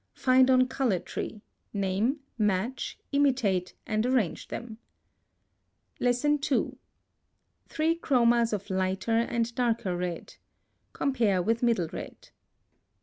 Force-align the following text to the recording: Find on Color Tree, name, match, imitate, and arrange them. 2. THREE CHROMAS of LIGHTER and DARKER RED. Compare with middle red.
Find 0.15 0.49
on 0.49 0.65
Color 0.67 0.97
Tree, 0.97 1.43
name, 1.73 2.21
match, 2.35 2.97
imitate, 3.11 3.75
and 3.85 4.03
arrange 4.03 4.47
them. 4.47 4.79
2. 5.99 6.77
THREE 7.69 7.95
CHROMAS 7.97 8.51
of 8.51 8.71
LIGHTER 8.71 9.11
and 9.19 9.53
DARKER 9.53 9.95
RED. 9.95 10.37
Compare 10.93 11.43
with 11.43 11.61
middle 11.61 11.89
red. 11.93 12.31